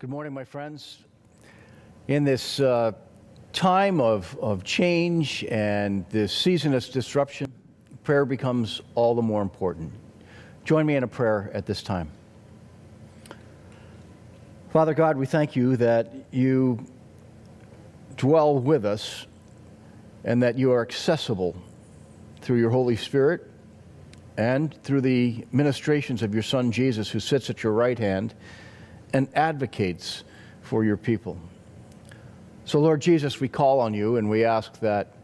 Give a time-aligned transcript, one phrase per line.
[0.00, 0.98] Good morning, my friends.
[2.06, 2.92] In this uh,
[3.52, 7.52] time of, of change and this season of disruption,
[8.04, 9.92] prayer becomes all the more important.
[10.64, 12.12] Join me in a prayer at this time.
[14.70, 16.86] Father God, we thank you that you
[18.16, 19.26] dwell with us
[20.22, 21.56] and that you are accessible
[22.40, 23.50] through your Holy Spirit
[24.36, 28.36] and through the ministrations of your Son Jesus, who sits at your right hand
[29.12, 30.24] and advocates
[30.62, 31.38] for your people.
[32.64, 35.14] So, Lord Jesus, we call on you and we ask that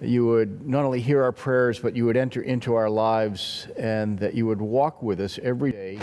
[0.00, 4.18] you would not only hear our prayers, but you would enter into our lives and
[4.18, 6.00] that you would walk with us every day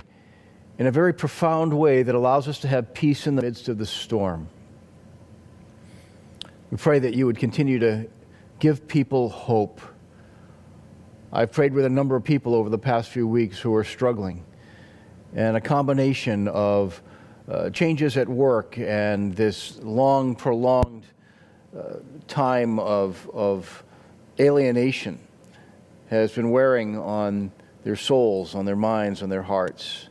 [0.80, 3.78] in a very profound way that allows us to have peace in the midst of
[3.78, 4.48] the storm.
[6.72, 8.08] We pray that you would continue to
[8.60, 9.82] give people hope.
[11.32, 14.46] I've prayed with a number of people over the past few weeks who are struggling,
[15.36, 17.02] and a combination of
[17.50, 21.06] uh, changes at work and this long, prolonged
[21.76, 21.96] uh,
[22.28, 23.84] time of, of
[24.40, 25.20] alienation
[26.10, 27.52] has been wearing on
[27.84, 30.10] their souls, on their minds, on their hearts.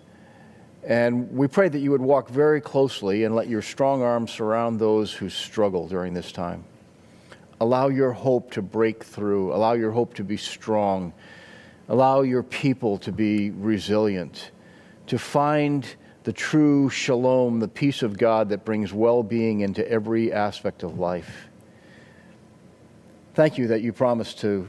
[0.84, 4.80] And we pray that you would walk very closely and let your strong arms surround
[4.80, 6.64] those who struggle during this time.
[7.60, 11.12] Allow your hope to break through, allow your hope to be strong,
[11.88, 14.52] allow your people to be resilient,
[15.08, 15.96] to find
[16.28, 20.98] the true shalom, the peace of God that brings well being into every aspect of
[20.98, 21.48] life.
[23.32, 24.68] Thank you that you promised to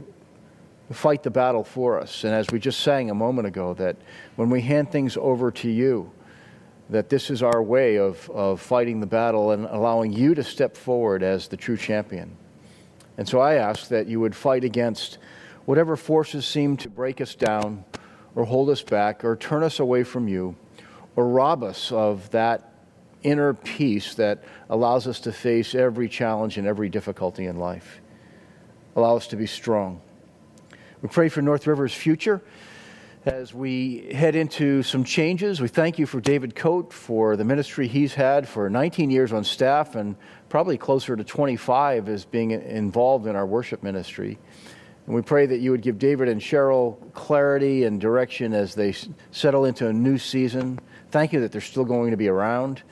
[0.89, 2.23] fight the battle for us.
[2.23, 3.97] And as we just sang a moment ago, that
[4.37, 6.09] when we hand things over to you,
[6.91, 10.77] that this is our way of, of fighting the battle and allowing you to step
[10.77, 12.37] forward as the true champion.
[13.17, 15.17] And so I ask that you would fight against
[15.65, 17.83] whatever forces seem to break us down
[18.33, 20.55] or hold us back or turn us away from you
[21.19, 22.71] or rob us of that
[23.23, 27.99] inner peace that allows us to face every challenge and every difficulty in life.
[28.95, 29.99] Allow us to be strong.
[31.01, 32.41] We pray for North River's future
[33.25, 35.59] as we head into some changes.
[35.59, 39.43] We thank you for David Coate for the ministry he's had for 19 years on
[39.43, 40.15] staff and
[40.47, 44.39] probably closer to 25 as being involved in our worship ministry.
[45.05, 48.95] And we pray that you would give David and Cheryl clarity and direction as they
[49.31, 50.79] settle into a new season
[51.11, 52.83] thank you that they're still going to be around.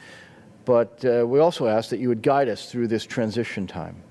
[0.66, 4.04] But uh, we also ask that you would guide us through this transition time.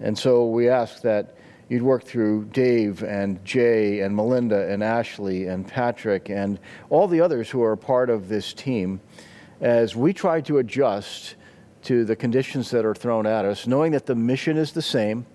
[0.00, 1.36] And so we ask that
[1.68, 7.20] you'd work through Dave and Jay and Melinda and Ashley and Patrick and all the
[7.20, 9.00] others who are a part of this team
[9.60, 11.36] as we try to adjust
[11.82, 15.26] to the conditions that are thrown at us, knowing that the mission is the same,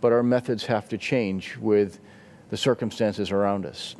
[0.00, 2.00] but our methods have to change with
[2.48, 3.94] the circumstances around us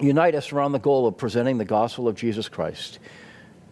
[0.00, 2.98] unite us around the goal of presenting the gospel of Jesus Christ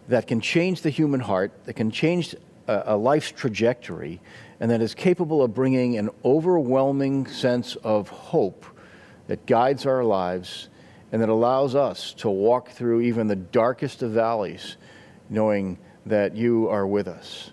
[0.07, 2.35] that can change the human heart, that can change
[2.67, 4.21] a, a life's trajectory,
[4.59, 8.65] and that is capable of bringing an overwhelming sense of hope
[9.27, 10.69] that guides our lives
[11.11, 14.77] and that allows us to walk through even the darkest of valleys,
[15.29, 17.51] knowing that you are with us.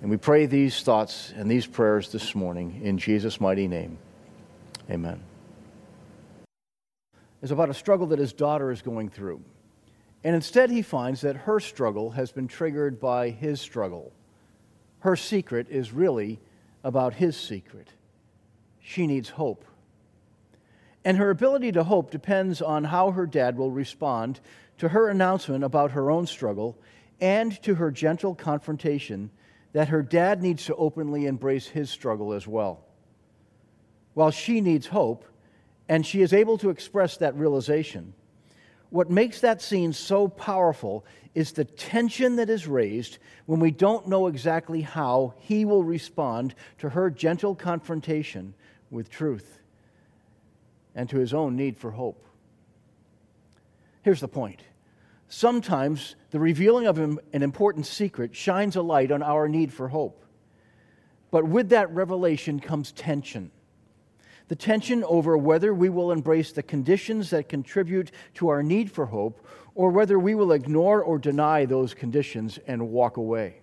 [0.00, 3.98] And we pray these thoughts and these prayers this morning in Jesus' mighty name.
[4.90, 5.22] Amen
[7.42, 9.42] is about a struggle that his daughter is going through.
[10.24, 14.12] And instead, he finds that her struggle has been triggered by his struggle.
[15.00, 16.38] Her secret is really
[16.84, 17.88] about his secret.
[18.80, 19.64] She needs hope.
[21.04, 24.38] And her ability to hope depends on how her dad will respond
[24.78, 26.78] to her announcement about her own struggle
[27.20, 29.30] and to her gentle confrontation
[29.72, 32.84] that her dad needs to openly embrace his struggle as well.
[34.14, 35.24] While she needs hope,
[35.88, 38.14] and she is able to express that realization.
[38.90, 41.04] What makes that scene so powerful
[41.34, 46.54] is the tension that is raised when we don't know exactly how he will respond
[46.78, 48.54] to her gentle confrontation
[48.90, 49.60] with truth
[50.94, 52.22] and to his own need for hope.
[54.02, 54.62] Here's the point
[55.28, 60.22] sometimes the revealing of an important secret shines a light on our need for hope.
[61.30, 63.50] But with that revelation comes tension
[64.48, 69.06] the tension over whether we will embrace the conditions that contribute to our need for
[69.06, 73.60] hope or whether we will ignore or deny those conditions and walk away.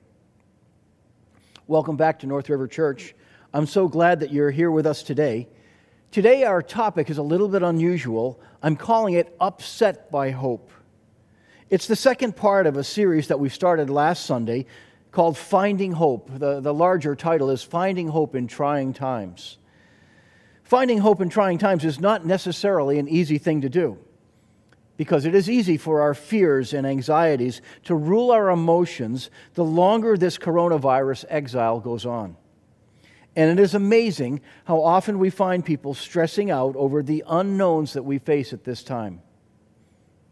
[1.67, 3.13] Welcome back to North River Church.
[3.53, 5.47] I'm so glad that you're here with us today.
[6.11, 8.41] Today, our topic is a little bit unusual.
[8.63, 10.71] I'm calling it Upset by Hope.
[11.69, 14.65] It's the second part of a series that we started last Sunday
[15.11, 16.31] called Finding Hope.
[16.39, 19.58] The, the larger title is Finding Hope in Trying Times.
[20.69, 23.97] Finding hope in trying times is not necessarily an easy thing to do.
[24.97, 30.17] because it is easy for our fears and anxieties to rule our emotions the longer
[30.17, 32.35] this coronavirus exile goes on.
[33.33, 38.03] And it is amazing how often we find people stressing out over the unknowns that
[38.03, 39.21] we face at this time.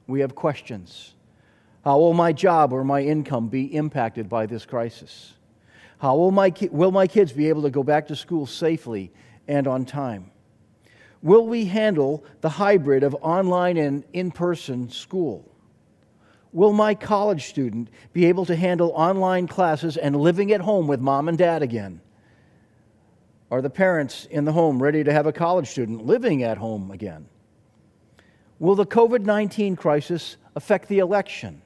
[0.06, 1.16] We have questions.
[1.86, 5.36] How will my job or my income be impacted by this crisis?
[6.00, 9.14] How will my, ki- will my kids be able to go back to school safely
[9.48, 10.32] and on time?
[11.22, 15.52] Will we handle the hybrid of online and in person school?
[16.54, 21.00] Will my college student be able to handle online classes and living at home with
[21.00, 22.02] mom and dad again?
[23.50, 26.92] Are the parents in the home ready to have a college student living at home
[26.92, 27.28] again?
[28.60, 31.62] Will the COVID 19 crisis affect the election?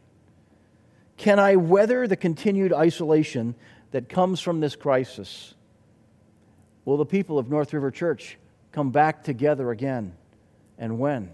[1.18, 3.56] Can I weather the continued isolation
[3.92, 5.54] that comes from this crisis?
[6.86, 8.38] Will the people of North River Church
[8.72, 10.16] come back together again?
[10.78, 11.31] And when?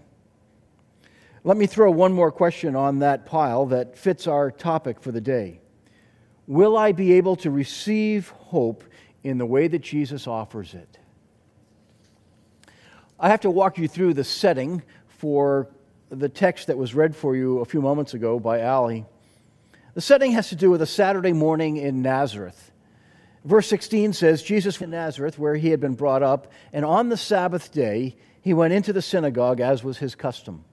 [1.44, 5.20] Let me throw one more question on that pile that fits our topic for the
[5.20, 5.60] day.
[6.46, 8.84] Will I be able to receive hope
[9.22, 10.98] in the way that Jesus offers it?
[13.20, 15.68] I have to walk you through the setting for
[16.10, 19.04] the text that was read for you a few moments ago by Ali.
[19.94, 22.67] The setting has to do with a Saturday morning in Nazareth.
[23.48, 27.16] Verse 16 says Jesus in Nazareth, where he had been brought up, and on the
[27.16, 30.66] Sabbath day he went into the synagogue as was his custom.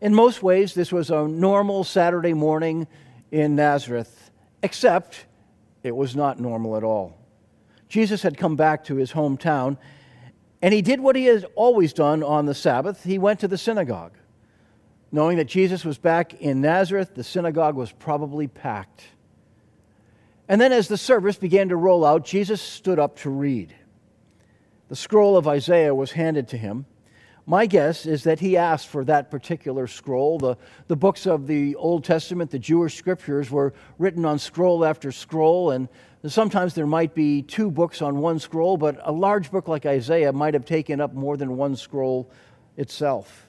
[0.00, 2.86] In most ways, this was a normal Saturday morning
[3.30, 4.30] in Nazareth,
[4.62, 5.26] except
[5.82, 7.18] it was not normal at all.
[7.90, 9.76] Jesus had come back to his hometown,
[10.62, 13.58] and he did what he had always done on the Sabbath he went to the
[13.58, 14.14] synagogue.
[15.12, 19.08] Knowing that Jesus was back in Nazareth, the synagogue was probably packed.
[20.48, 23.74] And then, as the service began to roll out, Jesus stood up to read.
[24.88, 26.86] The scroll of Isaiah was handed to him.
[27.48, 30.38] My guess is that he asked for that particular scroll.
[30.38, 30.56] The,
[30.88, 35.70] the books of the Old Testament, the Jewish scriptures, were written on scroll after scroll,
[35.70, 35.88] and
[36.26, 40.32] sometimes there might be two books on one scroll, but a large book like Isaiah
[40.32, 42.30] might have taken up more than one scroll
[42.76, 43.48] itself.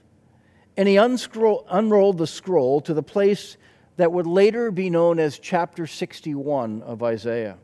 [0.75, 3.57] And he unscroll, unrolled the scroll to the place
[3.97, 7.57] that would later be known as chapter 61 of Isaiah.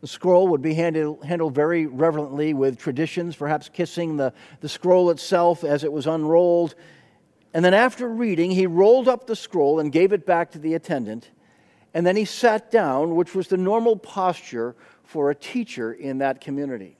[0.00, 5.10] The scroll would be handled, handled very reverently with traditions, perhaps kissing the, the scroll
[5.10, 6.74] itself as it was unrolled.
[7.54, 10.74] And then, after reading, he rolled up the scroll and gave it back to the
[10.74, 11.30] attendant.
[11.94, 16.40] And then he sat down, which was the normal posture for a teacher in that
[16.40, 16.98] community.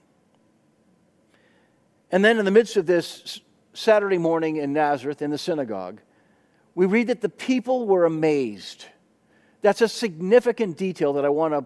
[2.10, 3.40] And then, in the midst of this
[3.74, 6.00] Saturday morning in Nazareth in the synagogue,
[6.76, 8.84] we read that the people were amazed.
[9.62, 11.64] That's a significant detail that I want to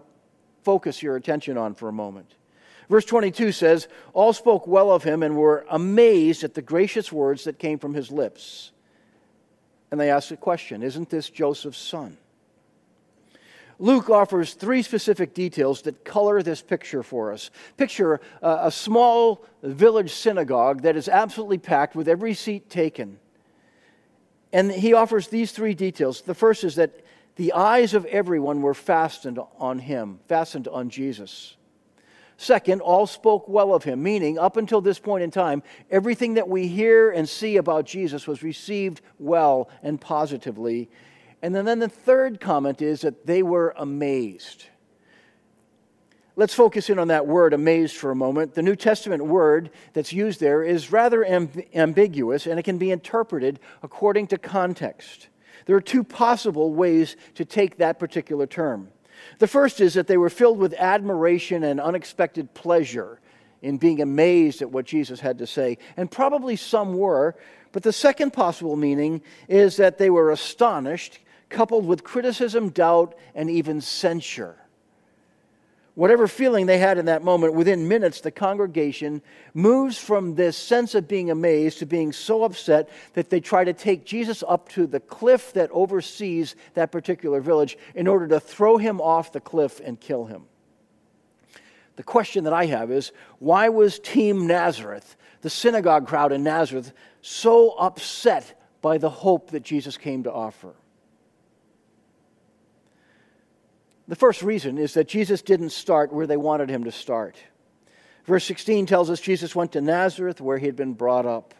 [0.63, 2.33] focus your attention on for a moment.
[2.89, 7.43] Verse 22 says, All spoke well of him and were amazed at the gracious words
[7.43, 8.71] that came from his lips.
[9.91, 12.17] And they asked a question Isn't this Joseph's son?
[13.79, 17.49] Luke offers three specific details that color this picture for us.
[17.75, 23.19] Picture a, a small village synagogue that is absolutely packed with every seat taken.
[24.53, 26.21] And he offers these three details.
[26.21, 27.05] The first is that
[27.35, 31.55] the eyes of everyone were fastened on him, fastened on Jesus.
[32.37, 35.61] Second, all spoke well of him, meaning up until this point in time,
[35.91, 40.89] everything that we hear and see about Jesus was received well and positively.
[41.43, 44.65] And then, then the third comment is that they were amazed.
[46.41, 48.55] Let's focus in on that word amazed for a moment.
[48.55, 52.89] The New Testament word that's used there is rather amb- ambiguous and it can be
[52.89, 55.27] interpreted according to context.
[55.67, 58.89] There are two possible ways to take that particular term.
[59.37, 63.19] The first is that they were filled with admiration and unexpected pleasure
[63.61, 67.35] in being amazed at what Jesus had to say, and probably some were.
[67.71, 71.19] But the second possible meaning is that they were astonished,
[71.49, 74.57] coupled with criticism, doubt, and even censure
[75.95, 79.21] whatever feeling they had in that moment, within minutes, the congregation
[79.53, 83.73] moves from this sense of being amazed to being so upset that they try to
[83.73, 88.77] take Jesus up to the cliff that oversees that particular village in order to throw
[88.77, 90.45] him off the cliff and kill him.
[91.97, 96.93] The question that I have is why was Team Nazareth, the synagogue crowd in Nazareth,
[97.21, 100.73] so upset by the hope that Jesus came to offer?
[104.11, 107.37] The first reason is that Jesus didn't start where they wanted him to start.
[108.25, 111.53] Verse 16 tells us Jesus went to Nazareth where he had been brought up.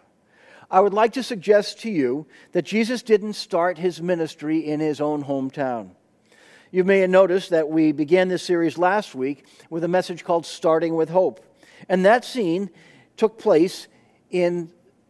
[0.69, 4.99] I would like to suggest to you that Jesus didn't start his ministry in his
[4.99, 5.91] own hometown.
[6.71, 10.45] You may have noticed that we began this series last week with a message called
[10.45, 11.39] Starting with Hope.
[11.87, 12.69] And that scene
[13.15, 13.87] took place
[14.29, 14.69] in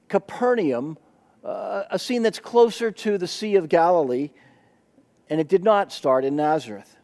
[0.09, 0.95] Capernaum
[1.43, 4.29] uh, a scene that's closer to the Sea of Galilee,
[5.27, 6.97] and it did not start in Nazareth.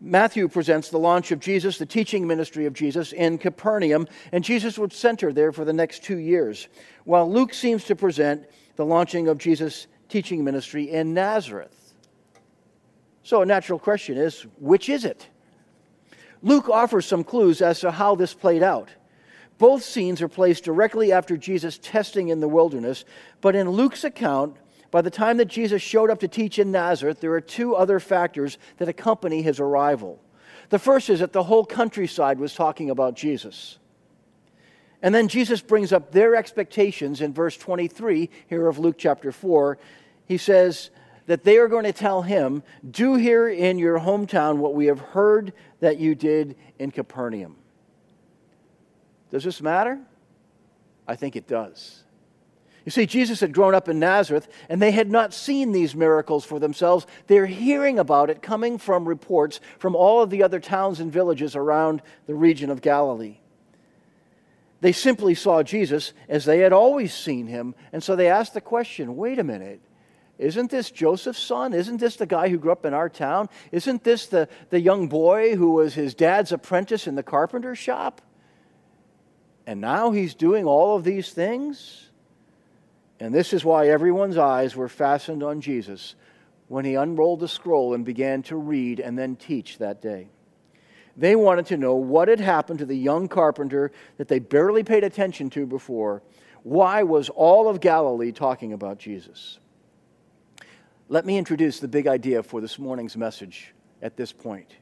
[0.00, 4.78] Matthew presents the launch of Jesus, the teaching ministry of Jesus in Capernaum, and Jesus
[4.78, 6.68] would center there for the next two years,
[7.04, 11.94] while Luke seems to present the launching of Jesus' teaching ministry in Nazareth.
[13.24, 15.26] So, a natural question is which is it?
[16.42, 18.90] Luke offers some clues as to how this played out.
[19.58, 23.04] Both scenes are placed directly after Jesus' testing in the wilderness,
[23.40, 24.56] but in Luke's account,
[24.90, 28.00] by the time that Jesus showed up to teach in Nazareth, there are two other
[28.00, 30.20] factors that accompany his arrival.
[30.70, 33.78] The first is that the whole countryside was talking about Jesus.
[35.02, 39.78] And then Jesus brings up their expectations in verse 23 here of Luke chapter 4.
[40.26, 40.90] He says
[41.26, 44.98] that they are going to tell him, Do here in your hometown what we have
[44.98, 47.56] heard that you did in Capernaum.
[49.30, 50.00] Does this matter?
[51.06, 52.02] I think it does.
[52.88, 56.46] You see, Jesus had grown up in Nazareth, and they had not seen these miracles
[56.46, 57.06] for themselves.
[57.26, 61.54] They're hearing about it coming from reports from all of the other towns and villages
[61.54, 63.40] around the region of Galilee.
[64.80, 68.60] They simply saw Jesus as they had always seen him, and so they asked the
[68.62, 69.82] question wait a minute,
[70.38, 71.74] isn't this Joseph's son?
[71.74, 73.50] Isn't this the guy who grew up in our town?
[73.70, 78.22] Isn't this the, the young boy who was his dad's apprentice in the carpenter shop?
[79.66, 82.07] And now he's doing all of these things?
[83.20, 86.14] And this is why everyone's eyes were fastened on Jesus
[86.68, 90.28] when he unrolled the scroll and began to read and then teach that day.
[91.16, 95.02] They wanted to know what had happened to the young carpenter that they barely paid
[95.02, 96.22] attention to before.
[96.62, 99.58] Why was all of Galilee talking about Jesus?
[101.08, 104.76] Let me introduce the big idea for this morning's message at this point.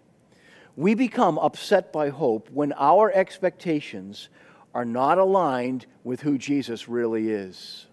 [0.75, 4.29] We become upset by hope when our expectations
[4.75, 7.87] are not aligned with who Jesus really is.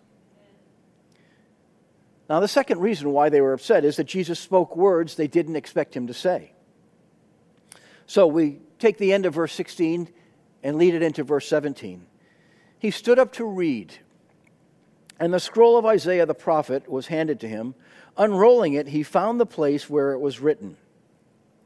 [2.30, 5.56] Now, the second reason why they were upset is that Jesus spoke words they didn't
[5.56, 6.54] expect him to say.
[8.08, 10.10] So we take the end of verse 16
[10.64, 12.06] and lead it into verse 17.
[12.80, 13.94] He stood up to read,
[15.20, 17.76] and the scroll of Isaiah the prophet was handed to him.
[18.18, 20.78] Unrolling it, he found the place where it was written.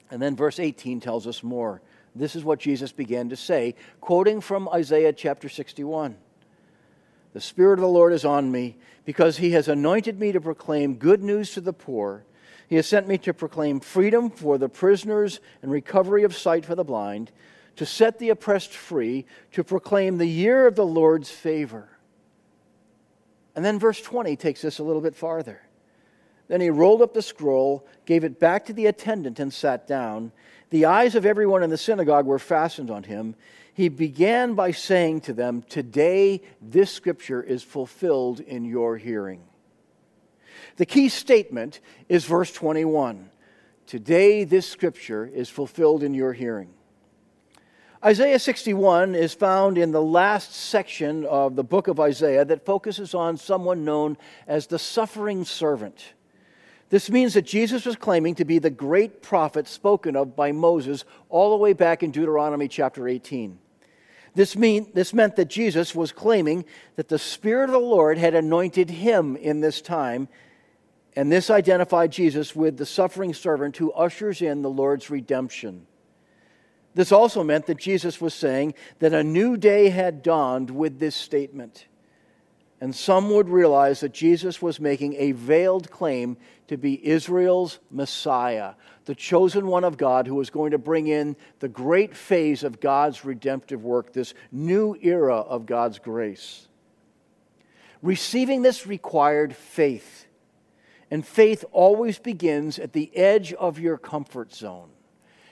[0.09, 1.81] And then verse 18 tells us more.
[2.15, 6.17] This is what Jesus began to say, quoting from Isaiah chapter 61.
[7.37, 10.95] The Spirit of the Lord is on me because he has anointed me to proclaim
[10.95, 12.25] good news to the poor.
[12.67, 16.73] He has sent me to proclaim freedom for the prisoners and recovery of sight for
[16.73, 17.31] the blind,
[17.75, 21.87] to set the oppressed free, to proclaim the year of the Lord's favor.
[23.55, 25.61] And then verse 20 takes this a little bit farther.
[26.47, 30.31] Then he rolled up the scroll, gave it back to the attendant, and sat down.
[30.71, 33.35] The eyes of everyone in the synagogue were fastened on him
[33.77, 39.43] he began by saying to them, Today this scripture is fulfilled in your hearing.
[40.77, 41.79] The key statement
[42.09, 43.29] is verse 21
[43.85, 46.71] Today this scripture is fulfilled in your hearing.
[48.03, 53.13] Isaiah 61 is found in the last section of the book of Isaiah that focuses
[53.13, 54.17] on someone known
[54.47, 56.13] as the suffering servant.
[56.89, 61.05] This means that Jesus was claiming to be the great prophet spoken of by Moses
[61.29, 63.59] all the way back in Deuteronomy chapter 18.
[64.37, 66.63] This, mean, this meant that Jesus was claiming
[66.95, 70.27] that the Spirit of the Lord had anointed him in this time,
[71.15, 75.87] and this identified Jesus with the suffering servant who ushers in the Lord's redemption.
[76.93, 81.15] This also meant that Jesus was saying that a new day had dawned with this
[81.15, 81.87] statement.
[82.79, 88.75] And some would realize that Jesus was making a veiled claim to be Israel's Messiah,
[89.07, 92.81] the chosen one of God who was going to bring in the great phase of
[92.81, 96.67] God's redemptive work, this new era of God's grace.
[98.01, 100.27] Receiving this required faith.
[101.09, 104.89] And faith always begins at the edge of your comfort zone.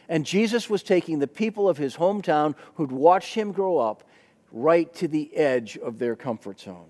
[0.10, 4.04] And Jesus was taking the people of his hometown who'd watched him grow up
[4.52, 6.90] right to the edge of their comfort zone.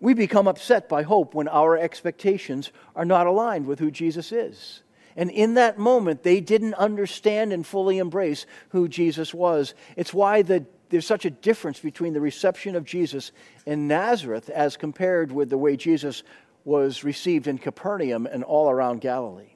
[0.00, 4.82] We become upset by hope when our expectations are not aligned with who Jesus is.
[5.16, 9.74] And in that moment, they didn't understand and fully embrace who Jesus was.
[9.96, 13.30] It's why the, there's such a difference between the reception of Jesus
[13.64, 16.22] in Nazareth as compared with the way Jesus
[16.64, 19.54] was received in Capernaum and all around Galilee.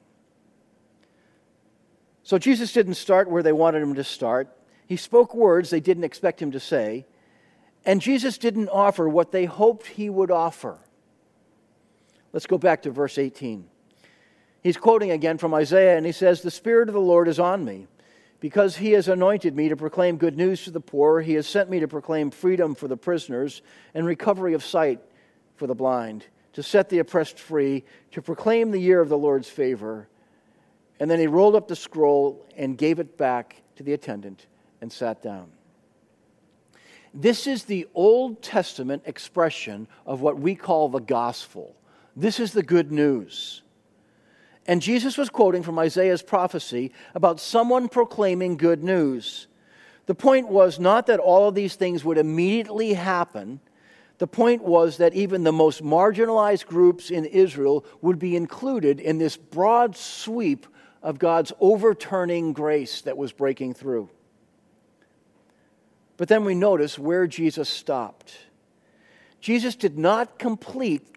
[2.23, 4.55] So Jesus didn't start where they wanted him to start.
[4.85, 7.05] He spoke words they didn't expect him to say.
[7.85, 10.77] And Jesus didn't offer what they hoped he would offer.
[12.31, 13.67] Let's go back to verse 18.
[14.61, 17.63] He's quoting again from Isaiah, and he says, The Spirit of the Lord is on
[17.63, 17.87] me,
[18.39, 21.21] because he has anointed me to proclaim good news to the poor.
[21.21, 23.61] He has sent me to proclaim freedom for the prisoners
[23.93, 24.99] and recovery of sight
[25.55, 29.49] for the blind, to set the oppressed free, to proclaim the year of the Lord's
[29.49, 30.07] favor.
[30.99, 34.47] And then he rolled up the scroll and gave it back to the attendant
[34.81, 35.51] and sat down.
[37.13, 41.75] This is the Old Testament expression of what we call the gospel.
[42.15, 43.61] This is the good news.
[44.69, 49.47] And Jesus was quoting from Isaiah's prophecy about someone proclaiming good news.
[50.05, 53.61] The point was not that all of these things would immediately happen.
[54.19, 59.17] The point was that even the most marginalized groups in Israel would be included in
[59.17, 60.67] this broad sweep
[61.01, 64.07] of God's overturning grace that was breaking through.
[66.15, 68.37] But then we notice where Jesus stopped.
[69.41, 71.07] Jesus did not complete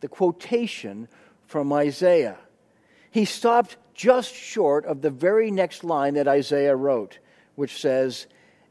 [0.00, 1.08] the quotation
[1.48, 2.38] from Isaiah.
[3.10, 7.18] He stopped just short of the very next line that Isaiah wrote,
[7.54, 8.26] which says,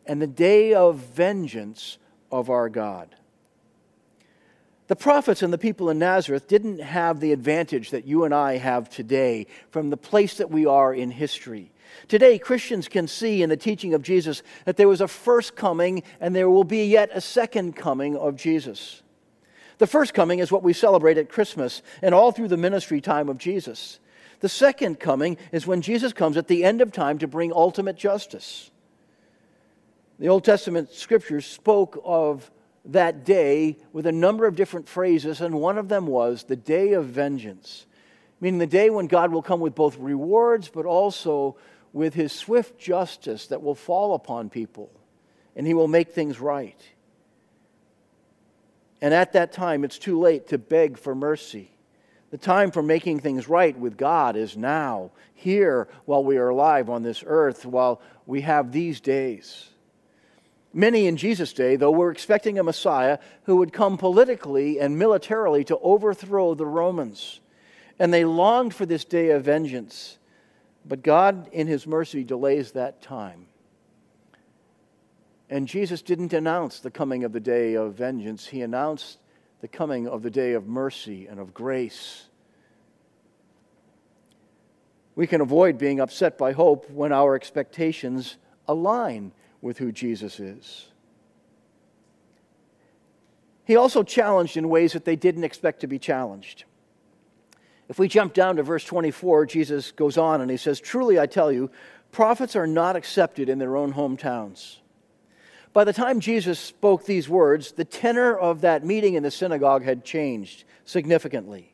[0.06, 1.98] And the day of vengeance
[2.32, 3.16] of our God.
[4.88, 8.58] The prophets and the people in Nazareth didn't have the advantage that you and I
[8.58, 11.72] have today from the place that we are in history.
[12.08, 16.02] Today, Christians can see in the teaching of Jesus that there was a first coming
[16.20, 19.04] and there will be yet a second coming of Jesus.
[19.78, 23.30] The first coming is what we celebrate at Christmas and all through the ministry time
[23.30, 24.00] of Jesus.
[24.40, 27.98] The second coming is when Jesus comes at the end of time to bring ultimate
[27.98, 28.72] justice.
[30.18, 32.50] The Old Testament scriptures spoke of
[32.86, 36.94] that day with a number of different phrases, and one of them was the day
[36.94, 37.86] of vengeance,
[38.40, 41.58] meaning the day when God will come with both rewards but also
[41.92, 44.90] with his swift justice that will fall upon people,
[45.56, 46.82] and he will make things right.
[49.02, 51.72] And at that time, it's too late to beg for mercy.
[52.32, 56.90] The time for making things right with God is now, here, while we are alive
[56.90, 59.70] on this earth, while we have these days.
[60.72, 65.64] Many in Jesus' day, though, were expecting a Messiah who would come politically and militarily
[65.66, 67.40] to overthrow the Romans.
[67.98, 70.20] And they longed for this day of vengeance.
[70.86, 73.48] But God, in His mercy, delays that time.
[75.50, 79.18] And Jesus didn't announce the coming of the day of vengeance, He announced
[79.62, 82.26] the coming of the day of mercy and of grace.
[85.16, 90.88] We can avoid being upset by hope when our expectations align with who Jesus is.
[93.66, 96.64] He also challenged in ways that they didn't expect to be challenged.
[97.88, 101.26] If we jump down to verse 24, Jesus goes on and he says, Truly I
[101.26, 101.70] tell you,
[102.12, 104.78] prophets are not accepted in their own hometowns.
[105.80, 109.86] By the time Jesus spoke these words, the tenor of that meeting in the synagogue
[109.86, 111.74] had changed significantly.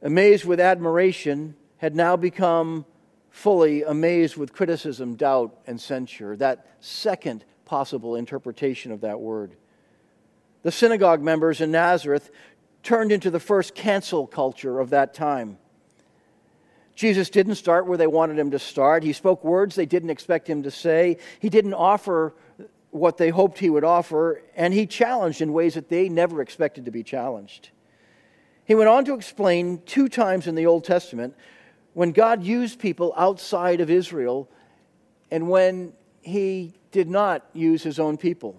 [0.00, 2.86] Amazed with admiration had now become
[3.30, 6.36] fully amazed with criticism, doubt, and censure.
[6.36, 9.56] That second possible interpretation of that word.
[10.62, 12.30] The synagogue members in Nazareth
[12.84, 15.58] turned into the first cancel culture of that time.
[16.94, 19.02] Jesus didn't start where they wanted him to start.
[19.02, 21.18] He spoke words they didn't expect him to say.
[21.40, 22.34] He didn't offer
[22.90, 26.84] what they hoped he would offer, and he challenged in ways that they never expected
[26.84, 27.70] to be challenged.
[28.66, 31.34] He went on to explain two times in the Old Testament
[31.94, 34.48] when God used people outside of Israel
[35.30, 38.56] and when he did not use his own people.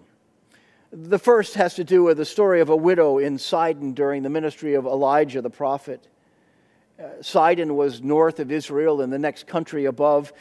[0.91, 4.30] The first has to do with the story of a widow in Sidon during the
[4.30, 6.08] ministry of Elijah the prophet.
[7.00, 10.32] Uh, Sidon was north of Israel in the next country above.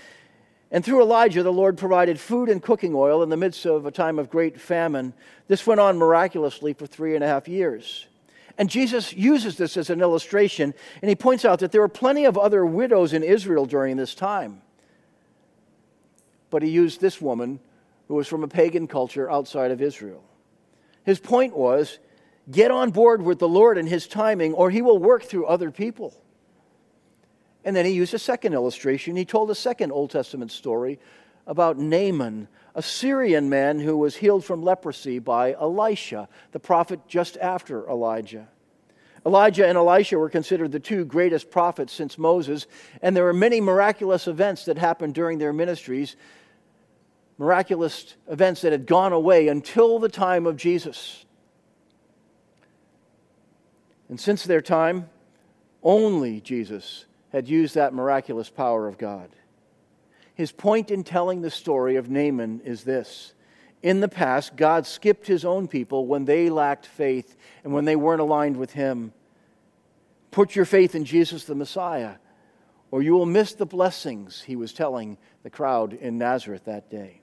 [0.70, 3.90] And through Elijah, the Lord provided food and cooking oil in the midst of a
[3.90, 5.12] time of great famine.
[5.48, 8.06] This went on miraculously for three and a half years.
[8.58, 12.26] And Jesus uses this as an illustration, and he points out that there were plenty
[12.26, 14.60] of other widows in Israel during this time.
[16.50, 17.60] But he used this woman
[18.08, 20.22] who was from a pagan culture outside of Israel.
[21.04, 21.98] His point was
[22.50, 25.70] get on board with the Lord and his timing, or he will work through other
[25.70, 26.14] people.
[27.64, 29.16] And then he used a second illustration.
[29.16, 30.98] He told a second Old Testament story
[31.46, 37.36] about Naaman, a Syrian man who was healed from leprosy by Elisha, the prophet just
[37.38, 38.48] after Elijah.
[39.24, 42.66] Elijah and Elisha were considered the two greatest prophets since Moses,
[43.00, 46.16] and there were many miraculous events that happened during their ministries
[47.38, 51.24] miraculous events that had gone away until the time of Jesus.
[54.08, 55.08] And since their time,
[55.82, 59.30] only Jesus had used that miraculous power of God.
[60.34, 63.34] His point in telling the story of Naaman is this.
[63.82, 67.96] In the past, God skipped his own people when they lacked faith and when they
[67.96, 69.12] weren't aligned with him.
[70.30, 72.14] Put your faith in Jesus the Messiah,
[72.90, 77.20] or you will miss the blessings, he was telling the crowd in Nazareth that day.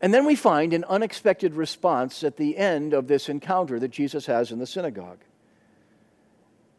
[0.00, 4.26] And then we find an unexpected response at the end of this encounter that Jesus
[4.26, 5.20] has in the synagogue.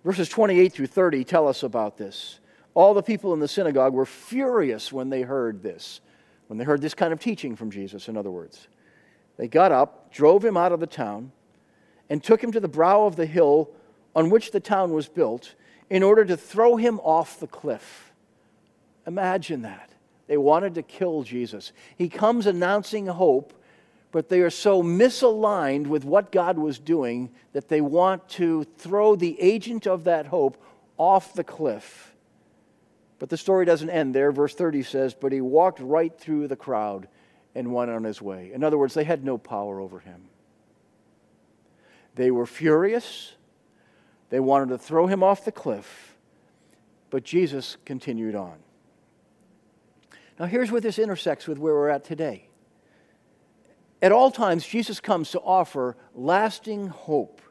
[0.04, 2.40] Verses 28 through 30 tell us about this.
[2.74, 6.02] All the people in the synagogue were furious when they heard this,
[6.48, 8.68] when they heard this kind of teaching from Jesus, in other words.
[9.38, 11.32] They got up, drove him out of the town,
[12.10, 13.70] and took him to the brow of the hill
[14.16, 15.56] on which the town was built
[15.90, 18.14] in order to throw him off the cliff.
[19.06, 19.92] Imagine that.
[20.28, 21.72] They wanted to kill Jesus.
[21.96, 23.54] He comes announcing hope,
[24.14, 29.16] but they are so misaligned with what God was doing that they want to throw
[29.16, 30.64] the agent of that hope
[31.00, 32.14] off the cliff.
[33.18, 34.32] But the story doesn't end there.
[34.32, 37.08] Verse 30 says, But he walked right through the crowd
[37.56, 38.52] and went on his way.
[38.54, 40.26] In other words, they had no power over him.
[42.14, 43.34] They were furious.
[44.30, 46.16] They wanted to throw him off the cliff.
[47.10, 48.60] But Jesus continued on.
[50.40, 52.50] Now, here's where this intersects with where we're at today.
[54.04, 57.42] At all times, Jesus comes to offer lasting hope.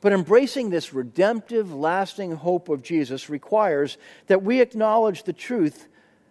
[0.00, 3.98] But embracing this redemptive, lasting hope of Jesus requires
[4.28, 5.88] that we acknowledge the truth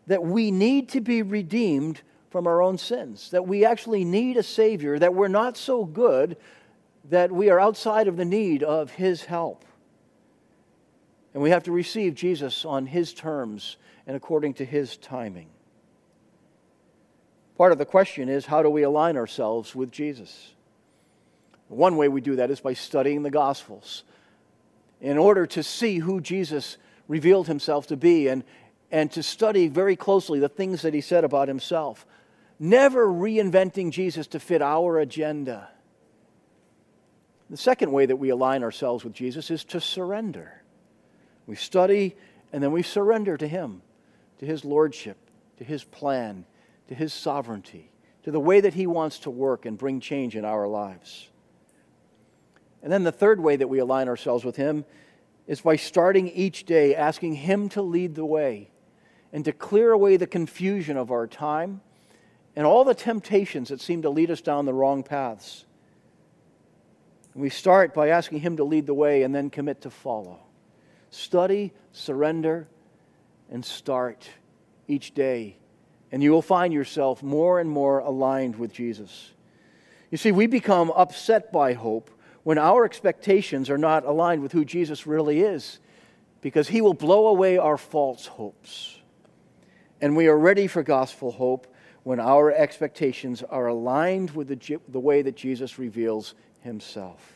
[0.08, 4.43] that we need to be redeemed from our own sins, that we actually need a
[4.43, 6.38] Savior, that we're not so good
[7.10, 9.65] that we are outside of the need of His help.
[11.34, 13.76] And we have to receive Jesus on His terms
[14.08, 15.50] and according to His timing.
[17.58, 20.54] Part of the question is how do we align ourselves with Jesus?
[21.68, 24.04] One way we do that is by studying the Gospels
[25.02, 28.44] in order to see who Jesus revealed himself to be and,
[28.91, 32.06] and to study very closely the things that he said about himself.
[32.60, 35.70] Never reinventing Jesus to fit our agenda.
[37.50, 40.63] The second way that we align ourselves with Jesus is to surrender.
[41.46, 42.15] We study
[42.52, 43.82] and then we surrender to him,
[44.39, 45.18] to his lordship,
[45.58, 46.46] to his plan
[46.88, 47.91] to His sovereignty,
[48.24, 51.30] to the way that He wants to work and bring change in our lives.
[52.84, 54.86] And then the third way that we align ourselves with Him
[55.48, 58.69] is by starting each day asking Him to lead the way
[59.34, 61.82] and to clear away the confusion of our time
[62.56, 65.65] and all the temptations that seem to lead us down the wrong paths.
[67.34, 70.39] And we start by asking Him to lead the way and then commit to follow.
[71.10, 72.67] Study, surrender,
[73.50, 74.30] and start
[74.88, 75.58] each day
[76.12, 79.32] and you will find yourself more and more aligned with Jesus.
[80.12, 82.10] You see, we become upset by hope
[82.44, 85.80] when our expectations are not aligned with who Jesus really is,
[86.41, 89.00] because he will blow away our false hopes.
[90.00, 91.68] And we are ready for gospel hope
[92.04, 97.34] when our expectations are aligned with the, the way that Jesus reveals himself.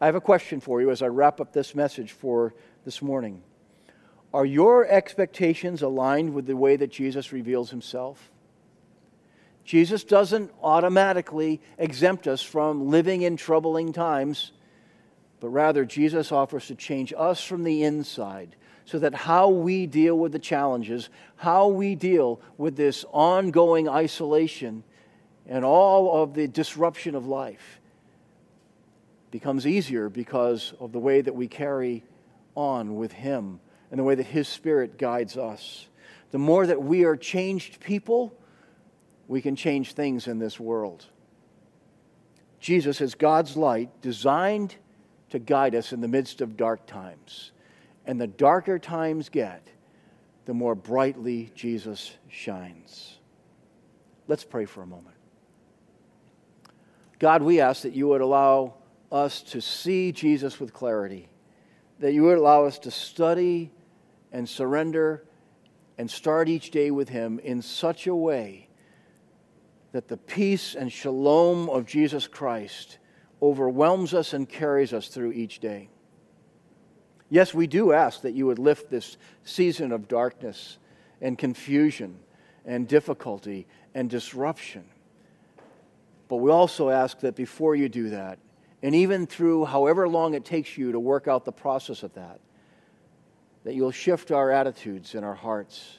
[0.00, 3.42] I have a question for you as I wrap up this message for this morning.
[4.36, 8.30] Are your expectations aligned with the way that Jesus reveals himself?
[9.64, 14.52] Jesus doesn't automatically exempt us from living in troubling times,
[15.40, 20.18] but rather Jesus offers to change us from the inside so that how we deal
[20.18, 24.84] with the challenges, how we deal with this ongoing isolation
[25.46, 27.80] and all of the disruption of life
[29.30, 32.04] becomes easier because of the way that we carry
[32.54, 35.88] on with Him and the way that His Spirit guides us.
[36.30, 38.36] The more that we are changed people,
[39.28, 41.06] we can change things in this world.
[42.60, 44.76] Jesus is God's light designed
[45.30, 47.52] to guide us in the midst of dark times.
[48.06, 49.66] And the darker times get,
[50.44, 53.18] the more brightly Jesus shines.
[54.28, 55.16] Let's pray for a moment.
[57.18, 58.74] God, we ask that you would allow
[59.10, 61.28] us to see Jesus with clarity,
[61.98, 63.70] that you would allow us to study
[64.36, 65.24] and surrender
[65.96, 68.68] and start each day with Him in such a way
[69.92, 72.98] that the peace and shalom of Jesus Christ
[73.40, 75.88] overwhelms us and carries us through each day.
[77.30, 80.76] Yes, we do ask that you would lift this season of darkness
[81.22, 82.18] and confusion
[82.66, 84.84] and difficulty and disruption.
[86.28, 88.38] But we also ask that before you do that,
[88.82, 92.38] and even through however long it takes you to work out the process of that,
[93.66, 95.98] that you'll shift our attitudes and our hearts,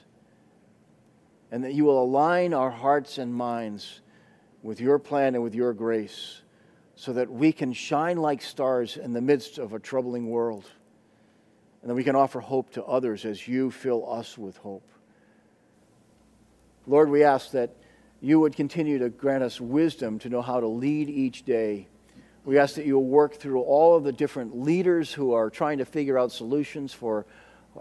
[1.51, 3.99] and that you will align our hearts and minds
[4.63, 6.43] with your plan and with your grace,
[6.95, 10.63] so that we can shine like stars in the midst of a troubling world,
[11.81, 14.87] and that we can offer hope to others as you fill us with hope.
[16.85, 17.75] Lord, we ask that
[18.21, 21.89] you would continue to grant us wisdom to know how to lead each day.
[22.45, 25.79] We ask that you will work through all of the different leaders who are trying
[25.79, 27.25] to figure out solutions for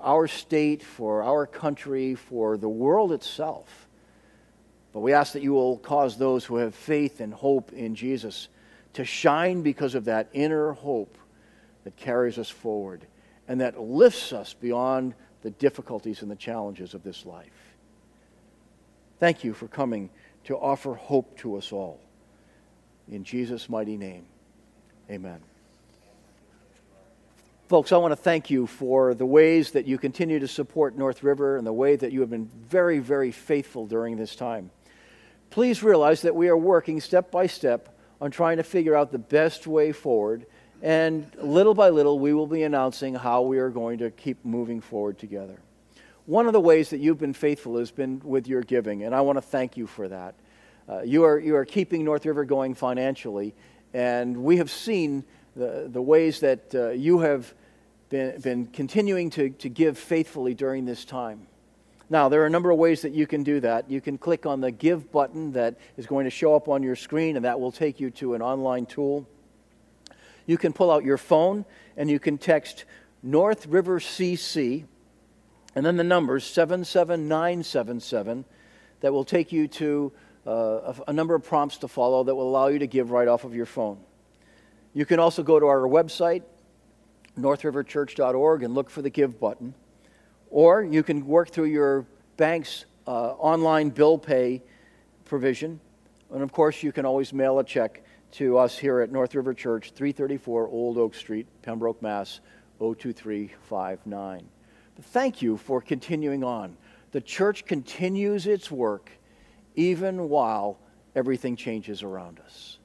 [0.03, 3.89] our state, for our country, for the world itself.
[4.93, 8.49] But we ask that you will cause those who have faith and hope in Jesus
[8.95, 11.19] to shine because of that inner hope
[11.85, 13.07] that carries us forward
[13.47, 17.77] and that lifts us beyond the difficulties and the challenges of this life.
[19.21, 20.11] Thank you for coming
[20.45, 22.01] to offer hope to us all.
[23.09, 24.27] In Jesus' mighty name,
[25.11, 25.41] amen.
[27.69, 31.25] Folks, I want to thank you for the ways that you continue to support North
[31.25, 34.71] River and the way that you have been very, very faithful during this time.
[35.51, 39.19] Please realize that we are working step by step on trying to figure out the
[39.19, 40.47] best way forward,
[40.81, 44.81] and little by little, we will be announcing how we are going to keep moving
[44.81, 45.59] forward together.
[46.27, 49.23] One of the ways that you've been faithful has been with your giving, and I
[49.23, 50.37] want to thank you for that.
[50.89, 53.57] Uh, you, are, you are keeping North River going financially,
[53.93, 55.25] and we have seen
[55.57, 57.53] the, the ways that uh, you have
[58.11, 61.47] been, been continuing to, to give faithfully during this time.
[62.09, 63.91] Now, there are a number of ways that you can do that.
[63.91, 66.95] You can click on the Give button that is going to show up on your
[66.95, 69.27] screen, and that will take you to an online tool.
[70.47, 71.65] You can pull out your phone
[71.97, 72.85] and you can text
[73.23, 74.85] North River CC
[75.75, 78.45] and then the numbers 77977
[79.01, 80.13] that will take you to
[80.47, 83.29] uh, a, a number of prompts to follow that will allow you to give right
[83.29, 83.99] off of your phone.
[84.97, 86.43] You can also go to our website,
[87.39, 89.75] northriverchurch.org, and look for the Give button.
[90.49, 92.07] Or you can work through your
[92.39, 94.63] bank's uh, online bill pay
[95.27, 95.81] provision.
[96.33, 99.53] And of course, you can always mail a check to us here at North River
[99.53, 102.41] Church, 334 Old Oak Street, Pembroke, Mass.
[102.79, 104.49] 02359.
[105.01, 106.77] Thank you for continuing on.
[107.13, 109.11] The church continues its work
[109.75, 110.79] even while
[111.15, 112.76] everything changes around us.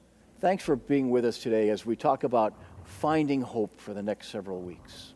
[0.42, 4.26] Thanks for being with us today as we talk about finding hope for the next
[4.26, 5.11] several weeks.